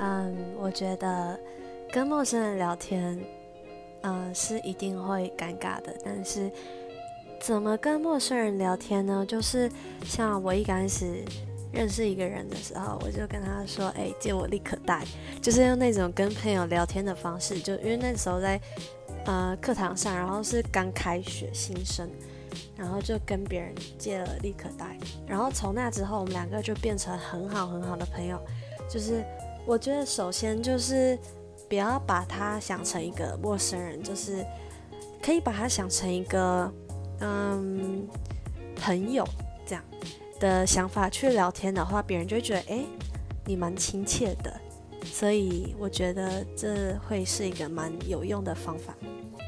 [0.00, 1.38] 嗯，我觉得
[1.90, 3.18] 跟陌生人聊天，
[4.02, 5.92] 嗯，是一定会尴尬的。
[6.04, 6.50] 但是
[7.40, 9.26] 怎么跟陌生人聊天呢？
[9.26, 9.68] 就是
[10.04, 11.24] 像我一开始
[11.72, 15.04] 认识一个人的时候，我就跟他说：“哎，借我立可带。”
[15.42, 17.58] 就是用那种跟朋友聊天的方式。
[17.58, 18.60] 就因为那时候在
[19.24, 22.08] 呃课堂上，然后是刚开学新生，
[22.76, 24.96] 然后就跟别人借了立可带。
[25.26, 28.40] 然后从那之后，我们两个就变成很好很好的朋友。
[28.88, 29.24] 就是。
[29.68, 31.18] 我觉得首先就是
[31.68, 34.42] 不要把他想成一个陌生人，就是
[35.22, 36.72] 可以把他想成一个
[37.20, 38.08] 嗯
[38.74, 39.28] 朋友
[39.66, 39.84] 这样
[40.40, 42.82] 的想法去聊天的话，别人就会觉得哎
[43.44, 44.58] 你蛮亲切的，
[45.04, 48.94] 所以我觉得这会是一个蛮有用的方法。